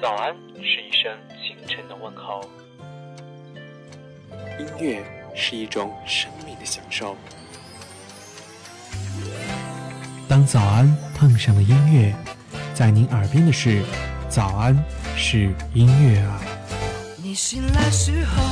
[0.00, 2.40] 早安是一声清晨的问候，
[4.58, 5.04] 音乐
[5.34, 7.14] 是一种生命的享受。
[10.26, 12.14] 当早安碰上了音乐，
[12.72, 13.82] 在您耳边的是
[14.30, 14.74] 早安
[15.18, 16.40] 是音乐啊。
[17.22, 18.42] 你醒来时候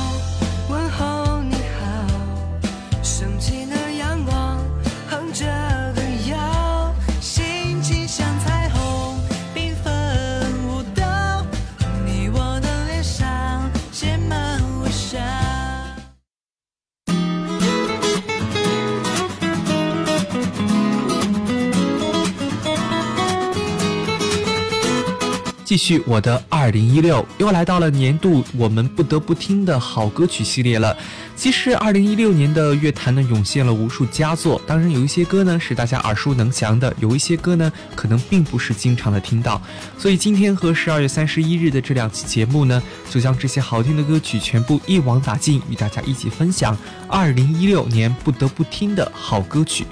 [25.69, 30.97] 继续我的二零一六，又来到了年度我们不得不听的好歌曲系列了。
[31.35, 39.61] 其实二零一六年的乐坛呢，涌现了无数佳作，当然有一些歌呢是大家耳熟能详的，有一些歌呢可能并不是经常的听到。
[39.95, 46.75] 所以今天和十二月三十一日的这两期节目呢，就将这些好听的歌曲全部一网打尽，与大家一起分享
[47.07, 49.85] 二零一六年不得不听的好歌曲。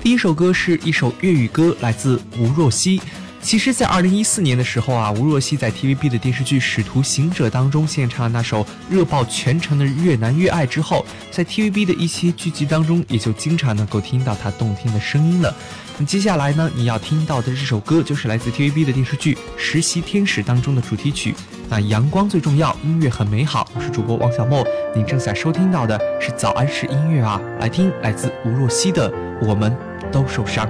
[0.00, 3.00] 第一首歌是一首粤语歌，来自吴若希。
[3.44, 15.54] 其实，在二零一四年的时候啊，吴若希在 TVB 的电视剧《使徒行者》当中献唱了那首热爆全城的《越难越爱》之后，在 TVB 的一些剧集当中，也就经常能够听到她动听的声音了。
[15.98, 21.34] 那接下来呢，你要听到的这首歌就是来自 TVB 的电视剧《实习天使》当中的主题曲。
[21.68, 23.70] 那阳光最重要，音乐很美好。
[23.74, 29.10] 我是主播王小莫，您正在收听到的是早安式音乐啊，来听来自吴若希的
[29.46, 29.76] 《我们
[30.10, 30.66] 都受伤》。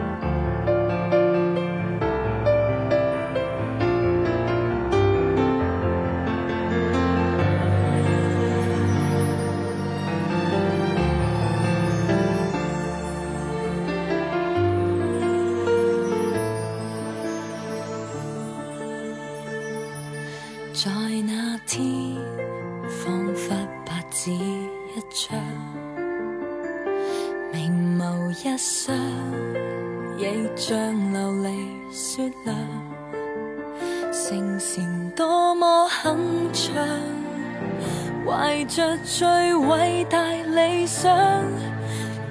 [38.74, 41.08] 着最伟大理想，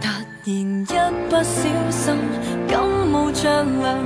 [0.01, 0.85] 突然一
[1.29, 2.13] 不小心，
[2.67, 3.97] 感冒着凉，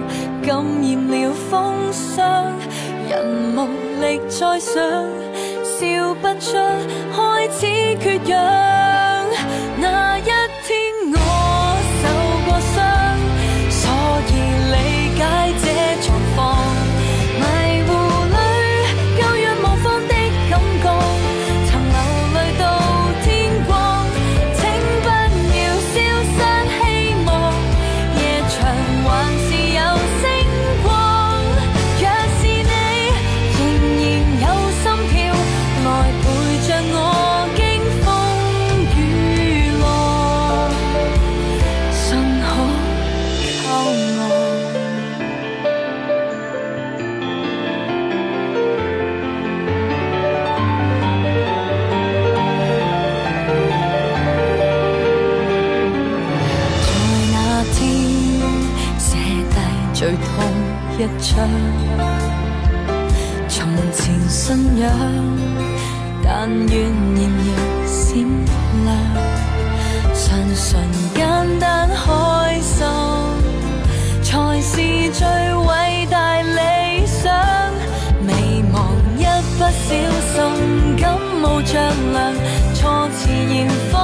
[0.44, 2.54] 感染了风霜。
[3.10, 3.66] 人无
[4.00, 4.76] 力再想，
[5.64, 6.58] 笑不出，
[7.12, 8.67] 开始缺氧。
[81.58, 81.80] 感冒着
[82.14, 82.36] 涼，
[82.76, 83.97] 錯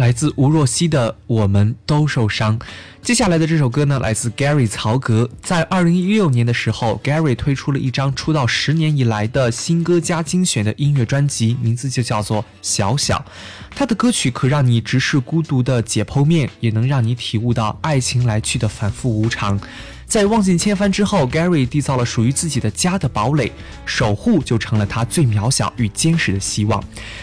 [0.00, 2.58] 来自吴若希的《我们都受伤》。
[3.02, 5.28] 接下来的这首歌呢，来自 Gary 曹格。
[5.42, 13.18] 在二零一六年的时候，Gary 推出了一张出道十年以来的新歌加精选的音乐专辑，名字就叫做《小小》。
[13.76, 19.60] 他的歌曲可让你直视孤独的解剖面，也能让你体悟到爱情来去的反复无常。
[20.10, 23.52] 在望尽千帆之后，Gary 缔造了属于自己的家的堡垒，
[23.86, 26.82] 守护就成了他最渺小与坚实的希望。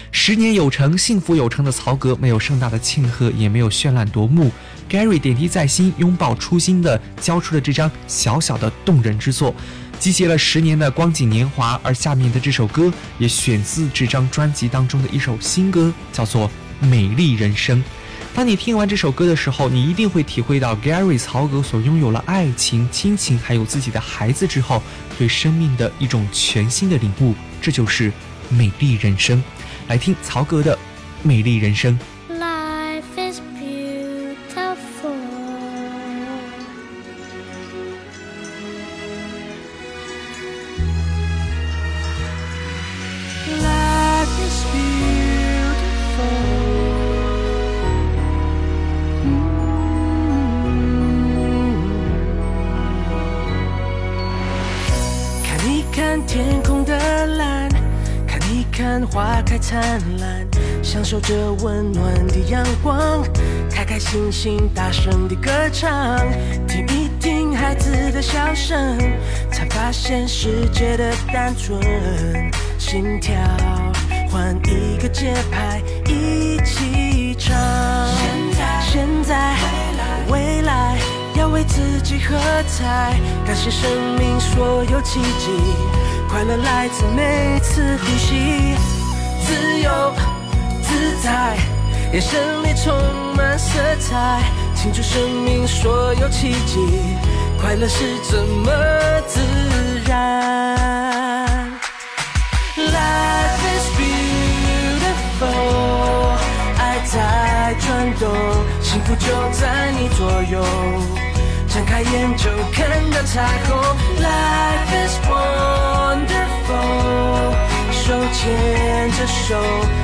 [0.10, 4.50] 十年有成，幸福有成的曹格，没有盛大的庆贺，也没有绚烂夺目。
[4.90, 9.54] Gary 点滴在心，拥抱初心的交出了这张小小的动人之作，
[10.00, 11.78] 集结了十年的光景年华。
[11.84, 12.90] 而下面的这首歌
[13.20, 16.50] 也选自这张专辑当中的一首新歌，叫做
[16.88, 17.80] 《美丽人生》。
[18.38, 24.80] 当你听完这首歌的时候，你一定会体会到 Gary 曹格所拥有了爱情、亲情，还有自己的孩子之后，
[25.18, 27.34] 对生命的一种全新的领悟。
[27.60, 28.14] 这就是
[28.50, 29.44] 美丽人生。
[29.88, 30.76] 来听曹格的
[31.24, 31.98] 《美丽人生》。
[61.28, 63.22] 着温暖的阳光，
[63.70, 66.18] 开开心心大声的歌唱，
[66.70, 68.98] 听一听孩子的笑声，
[69.52, 71.82] 才发现世界的单纯。
[72.80, 73.36] 心跳
[74.32, 77.54] 换一个节拍，一起唱。
[78.16, 79.58] 现在，现在，
[80.30, 80.98] 未来，
[81.36, 82.38] 要为自己喝
[82.70, 85.52] 彩，感谢生命所有奇迹，
[86.30, 88.78] 快乐来自每次呼吸。
[89.46, 89.92] 自由
[91.24, 91.58] 在，
[92.14, 92.94] 眼神里充
[93.36, 94.42] 满色彩，
[94.76, 97.18] 庆祝生命所有奇迹，
[97.60, 98.72] 快乐是这么
[99.28, 99.40] 自
[100.08, 101.72] 然。
[102.78, 103.88] Life is
[105.42, 105.46] beautiful，
[106.78, 107.86] 爱在转
[108.20, 108.30] 动，
[108.82, 110.64] 幸福就在你左右，
[111.68, 113.78] 睁开眼就看到彩虹。
[114.22, 116.58] Life is wonderful。
[118.08, 119.62] 手牵着手，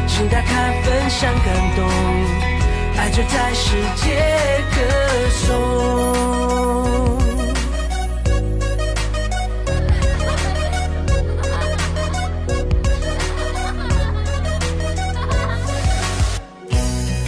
[0.07, 1.87] 心打开，分享感动，
[2.97, 4.75] 爱就在世界歌
[5.29, 5.47] 颂。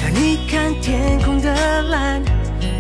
[0.02, 2.22] 看一看天空的蓝，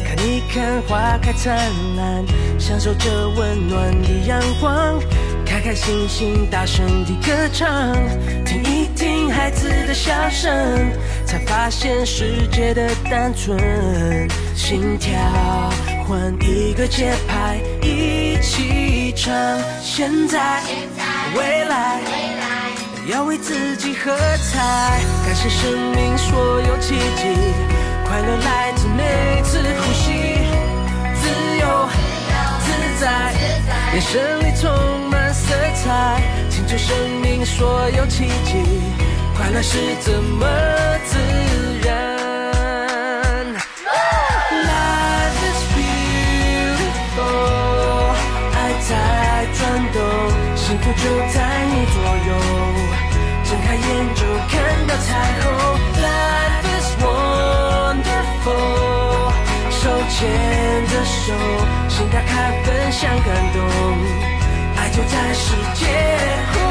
[0.03, 1.55] 看一看花开灿
[1.95, 2.25] 烂，
[2.59, 4.99] 享受着温暖的阳光。
[5.65, 7.91] 开心心，大声地歌唱，
[8.45, 10.53] 听一听孩子的笑声，
[11.25, 13.57] 才发现世界的单纯。
[14.55, 15.11] 心跳
[16.07, 19.33] 换一个节拍，一起唱。
[19.81, 20.61] 现在，
[21.35, 21.99] 未来，
[23.07, 27.35] 要为自己喝彩，感谢生命所有奇迹，
[28.07, 30.11] 快乐来自每次呼吸，
[31.23, 31.89] 自由
[32.59, 33.33] 自在，
[33.93, 35.24] 眼神里充满。
[35.47, 38.63] 色彩，庆祝生命所有奇迹，
[39.37, 40.47] 快乐是怎么
[41.05, 41.17] 自
[41.83, 41.93] 然
[44.65, 47.21] ？Life is beautiful，
[48.55, 48.91] 爱在
[49.53, 49.61] 转
[49.93, 49.97] 动，
[50.55, 51.37] 幸福就在
[51.69, 51.95] 你左
[52.27, 52.29] 右，
[53.43, 53.85] 睁开眼
[54.15, 54.53] 就看
[54.87, 55.07] 到彩
[55.41, 55.43] 虹。
[56.01, 58.49] Life is wonderful，
[59.69, 59.77] 手
[60.09, 60.15] 牵
[60.87, 61.25] 着手，
[61.87, 62.33] 心打开，
[62.63, 64.24] 分享感动。
[64.95, 66.64] 就在世界。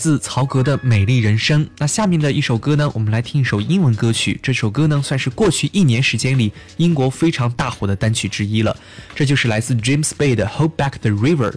[0.00, 1.62] 自曹格的《美丽人生》。
[1.76, 4.40] 那下面的一首歌呢，我们来听一首英文歌曲。
[4.42, 8.74] 这首歌呢，算是过去一年时间里英国非常大火的单曲之一了。
[9.14, 11.50] 这就是来自 James Bay 的《Hold Back the River》。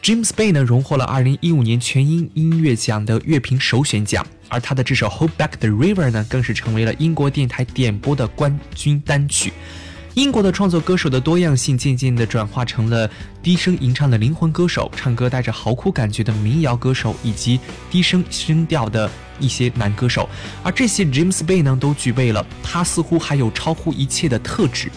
[0.00, 9.52] James Bay 呢，荣获了2015年全英音乐奖的乐评首选奖，而他的这首《Hold Back the River》呢，更是成为了英国电台点播的冠军单曲。
[10.14, 13.08] 英国的创作歌手的多样性渐渐地转化成了
[13.42, 20.28] 低声吟唱的灵魂歌手，唱歌带着嚎哭感觉的民谣歌手，以及低声声调的一些男歌手。
[20.64, 24.90] 而这些 James Bay 呢，都具备了他似乎还有超乎一切的特质。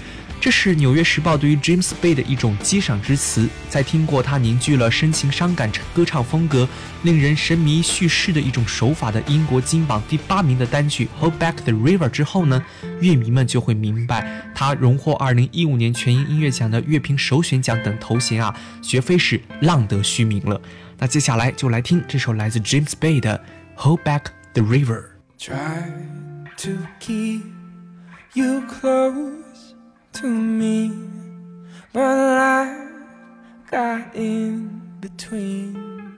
[0.44, 3.48] 这是《纽约时报》对于 James Bay 的一种激赏之词。
[3.70, 6.68] 在听过他凝聚了深情伤感歌唱风格、
[7.04, 12.62] 令人神迷叙事的一种手法的英国金榜第八名的单曲《Hold Back the River》之后呢，
[13.00, 20.62] 乐迷们就会明白，他荣获2015年全英音乐奖的乐评首选奖等头衔啊，绝非是浪得虚名了。
[21.00, 23.42] 那接下来就来听这首来自 James Bay 的
[23.82, 25.04] 《Hold Back the River》。
[25.40, 25.86] Try
[26.58, 27.44] to keep
[28.34, 29.43] you close.
[30.14, 30.92] To me,
[31.92, 32.92] but life
[33.70, 36.16] got in between.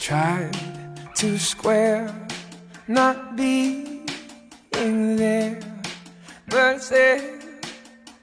[0.00, 0.56] Tried
[1.16, 2.12] to square
[2.86, 4.06] not being
[4.72, 5.60] there,
[6.48, 7.42] but said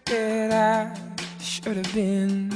[0.06, 0.98] that I
[1.40, 2.50] should have been.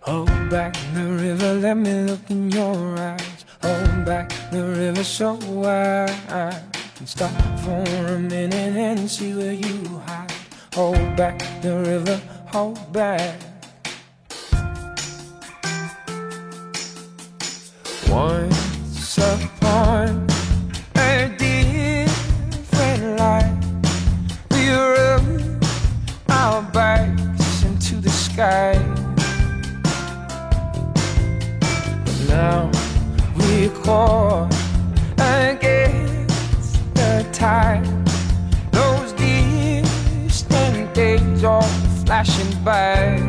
[0.00, 3.37] Hold back the river, let me look in your eyes.
[3.68, 6.58] Hold back the river so I
[6.96, 7.84] can stop for
[8.14, 10.32] a minute and see where you hide.
[10.72, 13.38] Hold back the river, hold back.
[18.08, 19.47] Once upon
[33.88, 33.94] we
[35.24, 37.84] against the tide.
[38.70, 41.62] Those distant days are
[42.04, 43.27] flashing by.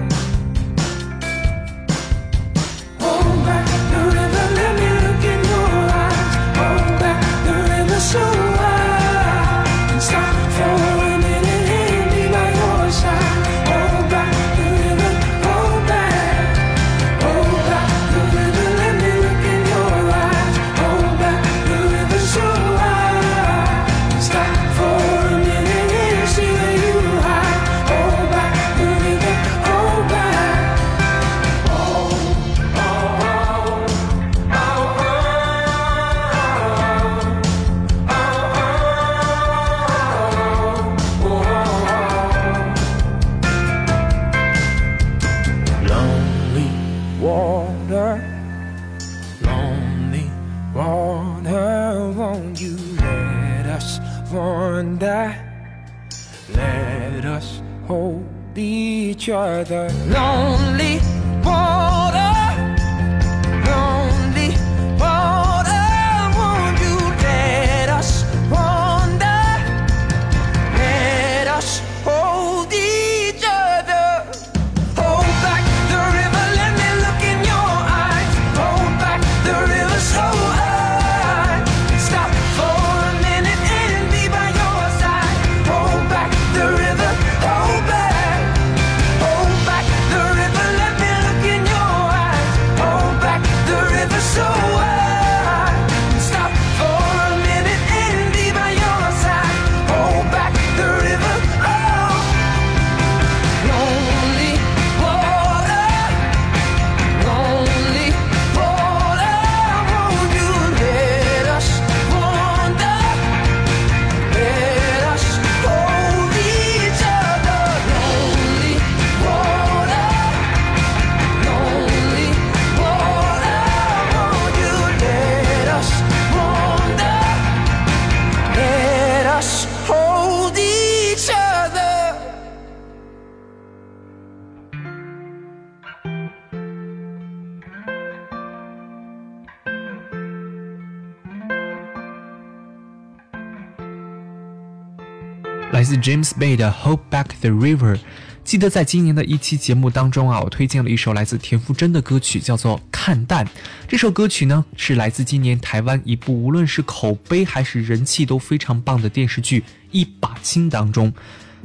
[145.95, 147.95] James Bay 的《Hold Back the River》。
[148.43, 153.45] 记得在今年的一期节目当中啊，我推荐了一首来自田馥甄的歌曲，叫做《看淡》。
[153.87, 159.59] 这首歌曲呢，是来自今年台湾一部无论是口碑还是人气都非常棒的电视剧
[159.91, 161.13] 《一把青》当中。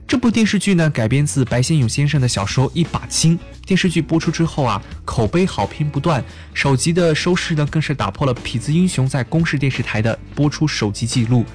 [0.07, 3.39] 这部电视剧呢改编自白先勇先生的小说《一把青》。
[3.65, 11.47] 电视剧播出之后啊，口碑好评不断，首集的收视呢更是打破了《痞子英雄》在公视电视台的播出首集记录。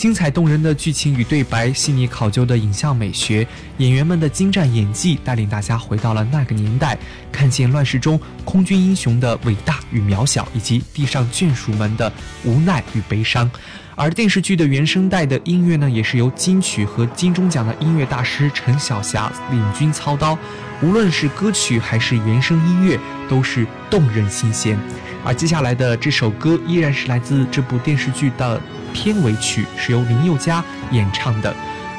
[0.00, 6.96] 精彩动人的剧情与对白，细腻考究的影像美学，演员们的精湛演技，带领大家回到了那个年代，
[7.30, 12.10] 看见乱世中空军英雄的伟大与渺小，以及地上眷属们的
[12.46, 13.50] 无奈与悲伤。
[13.94, 20.38] 而电视剧的原声带的音乐呢，也是由金曲和金钟奖的音乐大师陈小霞领军操刀，
[20.80, 24.78] 无论是歌曲还是原声音乐，都是动人心弦。
[25.24, 28.60] 而接下来的这首歌，依然是来自这部电视剧的。
[28.92, 31.54] 片尾曲是由林宥嘉演唱的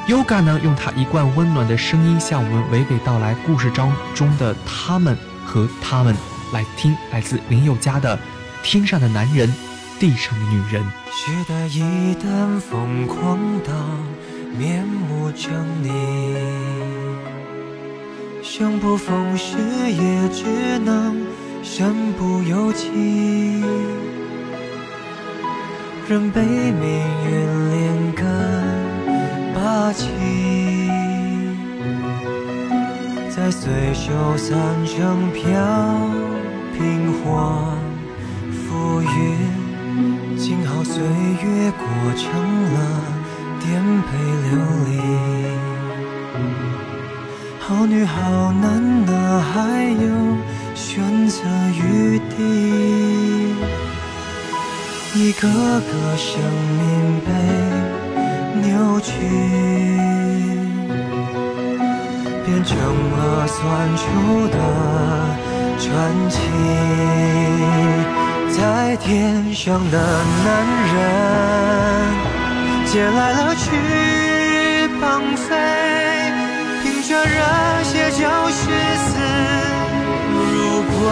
[0.09, 6.13] ，Yoga 呢用他一贯温暖的声音向我们娓娓道来故事当中的他们和他们，
[6.51, 8.17] 来听来自林宥嘉的
[8.61, 9.49] 《天上的男人，
[10.01, 10.83] 地上的女人》。
[11.13, 13.71] 时代一旦疯狂到
[14.57, 15.47] 面目狰
[15.81, 15.91] 狞，
[18.43, 19.55] 生不逢时
[19.87, 21.15] 也只能
[21.63, 23.63] 身不由己。
[26.07, 26.83] 任被命
[27.25, 27.29] 运
[27.71, 28.25] 连根
[29.53, 30.09] 拔起，
[33.29, 34.51] 在随手散
[34.85, 35.41] 成飘
[36.73, 37.63] 萍或
[38.51, 39.07] 浮云，
[40.37, 41.85] 静好岁月过
[42.17, 42.27] 成
[42.73, 42.77] 了
[43.61, 44.09] 颠沛
[44.49, 44.51] 流
[44.87, 44.89] 离。
[47.59, 50.05] 好女好男，哪还有
[50.81, 51.37] 选择
[51.75, 53.53] 余地？
[55.13, 56.41] 一个个生
[56.79, 57.29] 命被
[58.61, 59.11] 扭曲，
[62.43, 62.75] 变成
[63.11, 63.61] 了酸
[63.95, 64.01] 楚
[64.47, 64.57] 的
[65.77, 65.89] 传
[66.31, 66.35] 奇。
[68.49, 68.59] 在
[68.97, 69.95] 天上的
[70.43, 70.49] 男
[70.93, 70.99] 人，
[72.87, 73.69] 借来了翅
[74.99, 75.47] 膀飞，
[76.81, 77.39] 凭着热
[77.83, 78.59] 血就是
[78.97, 79.09] 死
[81.01, 81.11] 如归。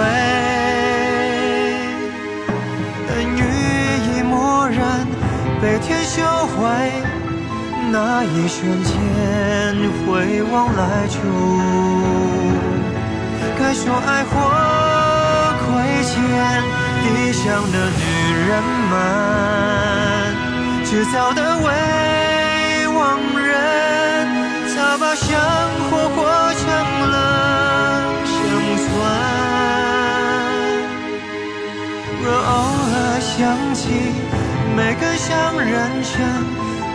[5.61, 6.55] 被天销毁，
[7.91, 8.95] 那一瞬间
[10.07, 11.19] 回望来处，
[13.59, 14.31] 该说爱或
[15.65, 15.67] 亏
[16.05, 16.13] 欠
[17.03, 18.01] 地上的女
[18.47, 18.51] 人
[18.89, 18.93] 们，
[20.85, 21.67] 制造的未
[22.87, 23.53] 忘人，
[24.73, 25.27] 早把生
[25.91, 26.17] 活活
[32.29, 32.53] 若偶
[32.93, 33.81] 尔想起。
[34.75, 36.21] 每个像人生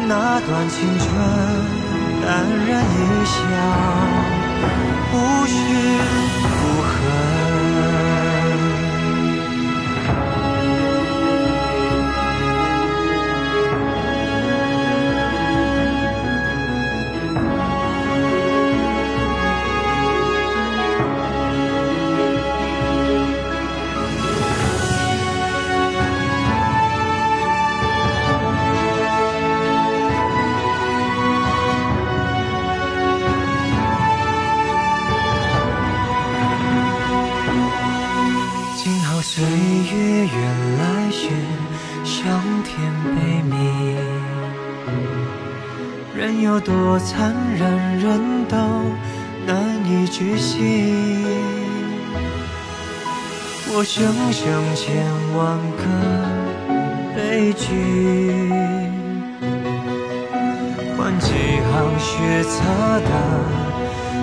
[0.06, 1.04] 那段青春，
[2.22, 2.26] 淡
[2.66, 3.34] 然一笑，
[5.10, 5.12] 不
[5.44, 5.52] 是
[6.40, 6.52] 不
[6.88, 7.03] 恨。
[39.14, 40.36] 若岁月原
[40.76, 41.28] 来是
[42.02, 42.74] 向天
[43.14, 43.54] 悲鸣，
[46.16, 48.56] 人有多残忍，人都
[49.46, 49.54] 难
[49.86, 51.24] 以置信。
[53.68, 54.42] 我想想
[54.74, 55.84] 千万个
[57.14, 57.70] 悲剧，
[60.98, 61.30] 换几
[61.70, 63.10] 行血擦的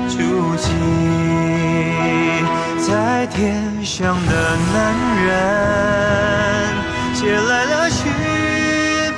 [0.09, 0.17] 足
[0.57, 0.67] 迹。
[2.87, 4.77] 在天上的男
[5.25, 5.31] 人，
[7.13, 7.99] 借来了翅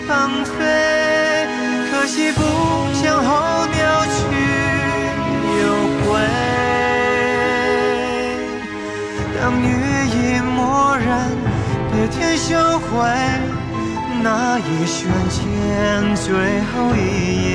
[0.07, 1.47] 膀飞，
[1.89, 2.41] 可惜不。
[2.93, 4.15] 向候鸟去
[5.59, 5.61] 又
[5.99, 6.03] 回，
[9.41, 9.63] 当羽
[10.07, 11.05] 翼蓦然
[11.91, 12.85] 被天销毁，
[14.21, 16.25] 那一瞬间最
[16.71, 16.99] 后一
[17.49, 17.51] 眼，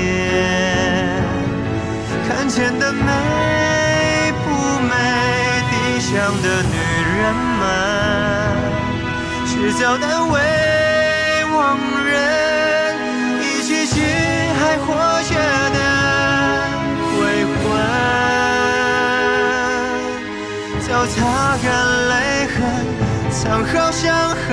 [2.27, 4.47] 看见的美不
[4.81, 4.93] 美？
[6.09, 6.73] 地上的女
[7.19, 7.21] 人
[7.59, 7.61] 们，
[9.45, 10.33] 制造的伪
[11.53, 12.17] 忘人，
[13.43, 14.01] 一句句
[14.57, 14.87] 还活
[15.29, 15.31] 着
[15.69, 15.77] 的
[17.19, 17.61] 未婚，
[20.87, 20.89] 早。
[21.05, 21.15] 擦
[21.63, 21.67] 干
[22.09, 22.13] 泪
[22.55, 22.57] 痕，
[23.29, 24.47] 藏好伤痕，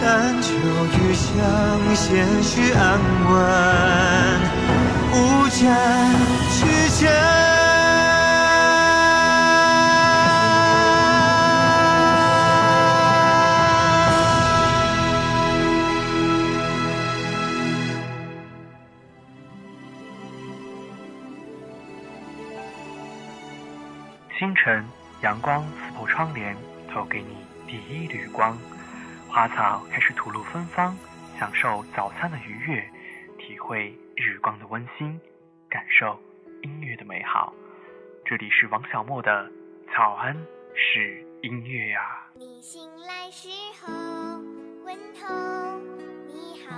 [0.00, 0.06] 但
[0.40, 0.46] 求
[0.94, 1.26] 余生
[1.96, 2.06] 现
[2.44, 2.80] 实安
[3.28, 3.34] 稳，
[5.14, 5.16] 无
[5.48, 5.58] 战
[6.52, 6.58] 之
[7.04, 7.47] 争。
[24.68, 24.84] 晨，
[25.22, 26.54] 阳光刺破窗帘，
[26.92, 28.54] 投给你第一缕光。
[29.26, 30.94] 花草开始吐露芬芳，
[31.38, 32.86] 享受早餐的愉悦，
[33.38, 35.18] 体会日光的温馨，
[35.70, 36.20] 感受
[36.62, 37.54] 音乐的美好。
[38.26, 39.50] 这里是王小莫的
[39.96, 40.36] 早安
[40.74, 42.26] 是音乐呀。
[42.34, 43.48] 你醒来时
[43.80, 43.90] 候，
[44.84, 45.78] 问候
[46.26, 46.76] 你好，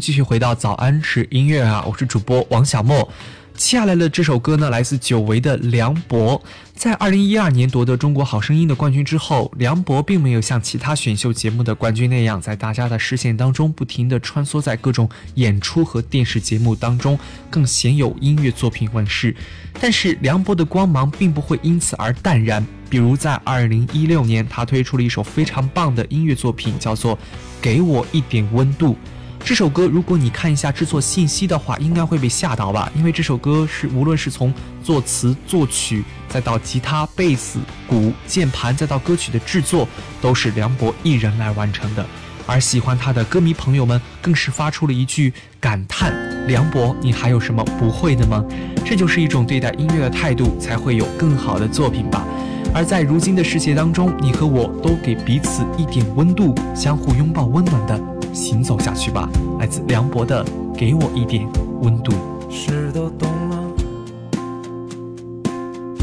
[0.00, 3.06] 继续回到早安是音乐啊，我是主播王小莫。
[3.54, 6.42] 接下来的这首歌呢，来自久违的梁博。
[6.74, 17.18] 在二零一二年夺得中国好声音的冠军之后，梁博并没有像其他选秀节目的冠军那样，在大家的视线当中不停地穿梭在各种演出和电视节目当中，
[17.50, 19.36] 更鲜有音乐作品问世。
[19.78, 22.66] 但是梁博的光芒并不会因此而淡然。
[22.88, 27.14] 比如在二零一六年，他推出了一首非常棒的音乐作品，叫做
[27.60, 28.94] 《给我一点温度》。
[29.42, 32.90] 这首歌，如果你看一下制作信息的话，应该会被吓到吧？
[32.94, 39.88] 因为这首歌是无论是从作词、作曲，再到吉他、贝斯、鼓、键盘，再到歌曲的制作，
[40.20, 42.06] 都是梁博一人来完成的。
[42.46, 46.12] 而喜欢他的歌迷朋友们更是发出了一句感叹
[46.46, 48.44] ：“梁博，你还有什么不会的吗？”
[48.84, 52.24] 这就是一种对待音乐的态度，才会有更好的作品吧。
[52.72, 58.00] 而在如今的世界当中，你和我都给彼此一点温度，相互拥抱，温暖的
[58.32, 59.28] 行走下去吧。
[59.58, 61.48] 来自梁博的《给我一点
[61.82, 62.12] 温度》。
[62.52, 63.72] 是都懂了，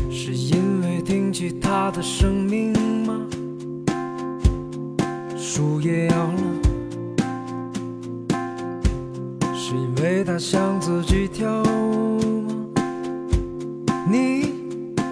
[0.09, 2.71] 是因为听起他的生命
[3.05, 3.19] 吗？
[5.35, 6.33] 树叶摇了，
[9.53, 12.55] 是因为他想自己跳舞吗？
[14.09, 14.53] 你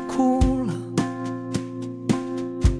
[0.08, 0.74] 哭了，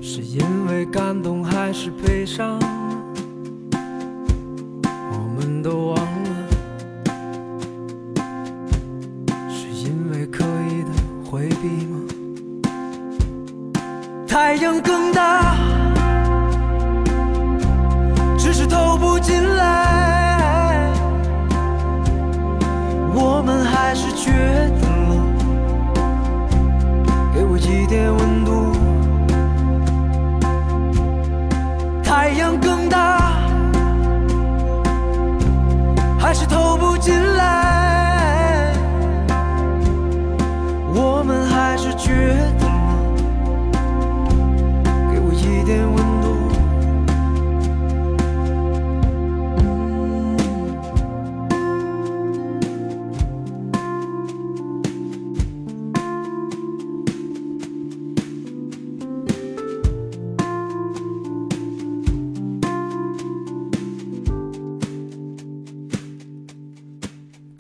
[0.02, 2.58] 是因为感动还是悲伤？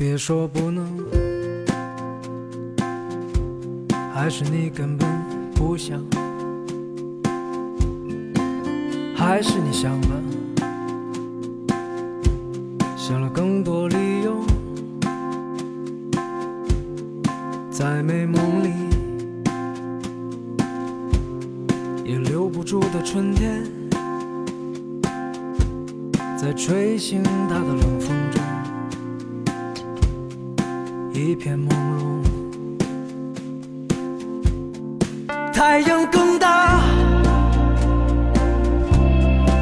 [0.08, 0.86] 别说不能。
[4.13, 5.10] 还是你根本
[5.56, 6.00] 不想？
[9.15, 10.22] 还是你想了，
[12.96, 14.36] 想了更多理由，
[17.72, 18.70] 在美梦里
[22.06, 23.63] 也留不住的春天，
[26.38, 28.15] 在吹醒他的冷风
[31.26, 32.22] 一片朦胧。
[35.52, 36.82] 太阳更大，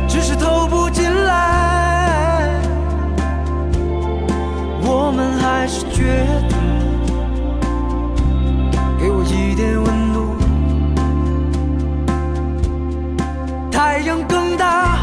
[0.09, 2.59] 只是透不进来。
[4.81, 7.15] 我们还是决定了，
[8.99, 10.35] 给我一点温度。
[13.71, 14.97] 太阳更大，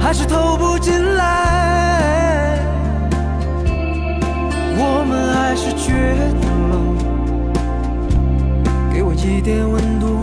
[0.00, 1.57] 还是透不进来。
[9.28, 10.17] 一点温度。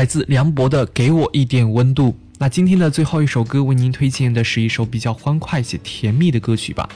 [0.00, 2.08] 来自梁博的《给我一点温度》。
[2.38, 6.88] 那今天的最后一首歌为您推荐的是一首比较欢快且甜蜜的歌曲吧。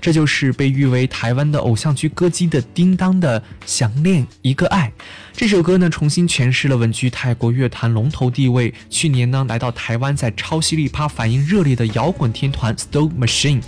[0.00, 4.92] 这就是被誉为台湾的偶像剧歌姬的叮当的《想念一个爱》
[5.32, 8.72] 这首歌呢，重新诠释了稳居泰国乐坛龙头地位。
[8.90, 13.62] 去年呢，来到台湾，在超犀利趴反应热烈的摇滚天团 Stone Machine。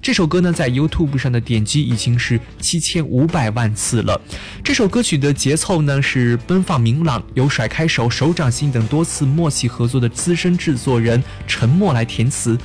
[0.00, 4.20] 这首歌呢，在 YouTube 上的点击已经是七千五百万次了。
[4.62, 12.56] 这首歌曲的节奏呢是奔放明朗，由甩开手、手掌心等多次默契合作的资深制作人陈默来填词。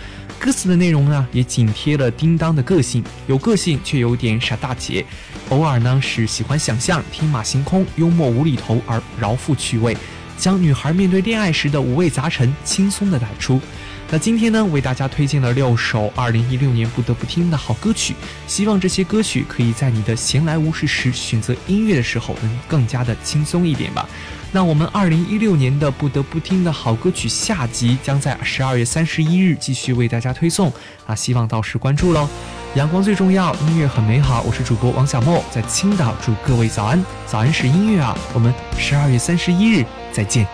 [0.44, 5.06] 歌词的内容呢，也紧贴了叮当的个性，有个性却有点傻大姐，
[5.50, 9.96] 偶尔呢是喜欢想象、天马行空、幽默无厘头而饶富趣味，
[10.42, 13.62] 将女孩面对恋爱时的五味杂陈轻松的带出。
[14.10, 18.16] 那今天呢，为大家推荐了六首二零一六年不得不听的好歌曲，
[18.48, 24.10] 希望这些歌曲可以在你的闲来无事时选择音乐的时候能更加的轻松一点吧。
[24.52, 30.74] 那我们二零一六年的不得不听的好歌曲下集将在十二月三十一日继续为大家推送，
[31.06, 32.28] 啊，希望到时关注喽。
[32.76, 40.48] 阳光最重要，音乐很美好，我是主播王小莫，在青岛祝各位早安，早安是音乐啊，我们十二月三十一日再见。